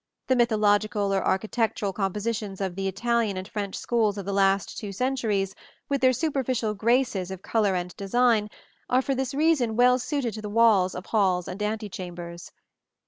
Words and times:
The 0.25 0.35
mythological 0.35 1.13
or 1.13 1.23
architectural 1.23 1.93
compositions 1.93 2.59
of 2.59 2.73
the 2.75 2.87
Italian 2.87 3.37
and 3.37 3.47
French 3.47 3.75
schools 3.75 4.17
of 4.17 4.25
the 4.25 4.33
last 4.33 4.75
two 4.79 4.91
centuries, 4.91 5.53
with 5.89 6.01
their 6.01 6.11
superficial 6.11 6.73
graces 6.73 7.29
of 7.29 7.43
color 7.43 7.75
and 7.75 7.95
design, 7.95 8.49
are 8.89 9.03
for 9.03 9.13
this 9.13 9.35
reason 9.35 9.75
well 9.75 9.99
suited 9.99 10.33
to 10.33 10.41
the 10.41 10.49
walls 10.49 10.95
of 10.95 11.05
halls 11.05 11.47
and 11.47 11.61
antechambers. 11.61 12.51